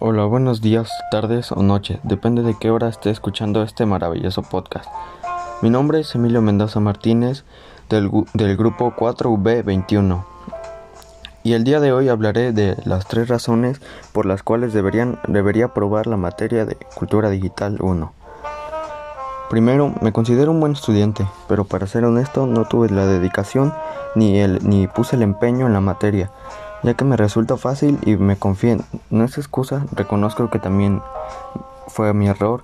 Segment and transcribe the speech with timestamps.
[0.00, 4.90] Hola, buenos días, tardes o noche, depende de qué hora esté escuchando este maravilloso podcast.
[5.62, 7.44] Mi nombre es Emilio Mendoza Martínez
[7.88, 10.24] del, del grupo 4V21
[11.44, 13.80] y el día de hoy hablaré de las tres razones
[14.12, 18.12] por las cuales deberían, debería aprobar la materia de Cultura Digital 1.
[19.48, 23.72] Primero, me considero un buen estudiante, pero para ser honesto no tuve la dedicación
[24.16, 26.32] ni, el, ni puse el empeño en la materia
[26.84, 28.78] ya que me resulta fácil y me confío.
[29.10, 31.02] No es excusa, reconozco que también
[31.88, 32.62] fue mi error,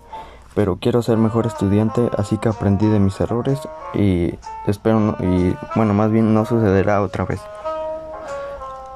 [0.54, 3.60] pero quiero ser mejor estudiante, así que aprendí de mis errores
[3.94, 4.34] y
[4.66, 7.40] espero no, y bueno, más bien no sucederá otra vez.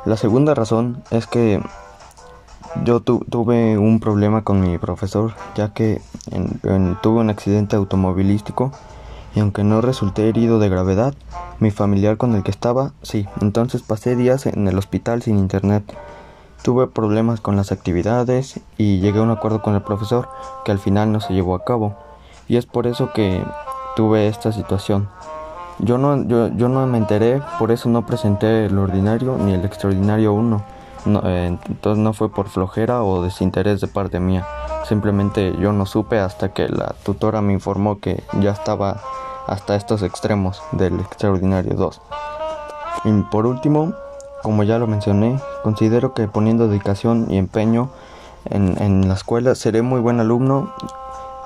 [0.05, 1.63] La segunda razón es que
[2.83, 6.03] yo tuve un problema con mi profesor, ya que
[7.03, 8.73] tuve un accidente automovilístico
[9.35, 11.15] y aunque no resulté herido de gravedad,
[11.59, 13.27] mi familiar con el que estaba, sí.
[13.41, 15.85] Entonces pasé días en el hospital sin internet.
[16.63, 20.29] Tuve problemas con las actividades y llegué a un acuerdo con el profesor
[20.65, 21.97] que al final no se llevó a cabo.
[22.49, 23.43] Y es por eso que
[23.97, 25.09] tuve esta situación.
[25.81, 29.65] Yo no, yo, yo no me enteré, por eso no presenté el ordinario ni el
[29.65, 30.65] extraordinario 1.
[31.25, 34.47] Eh, entonces no fue por flojera o desinterés de parte mía.
[34.89, 39.01] Simplemente yo no supe hasta que la tutora me informó que ya estaba
[39.47, 42.01] hasta estos extremos del extraordinario 2.
[43.05, 43.93] Y por último,
[44.43, 47.91] como ya lo mencioné, considero que poniendo dedicación y empeño
[48.47, 50.73] en, la escuela seré muy buen alumno,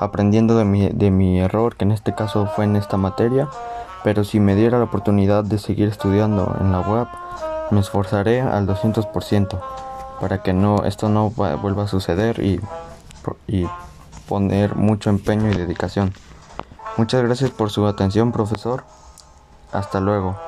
[0.00, 3.48] aprendiendo de mi, de mi error, que en este caso fue en esta materia,
[4.04, 7.06] pero si me diera la oportunidad de seguir estudiando en la web,
[7.70, 9.58] me esforzaré al 200%
[10.20, 12.60] para que no, esto no vuelva a suceder y,
[13.46, 13.66] y
[14.28, 16.12] poner mucho empeño y dedicación.
[16.98, 18.82] Muchas gracias por su atención, profesor.
[19.72, 20.47] Hasta luego.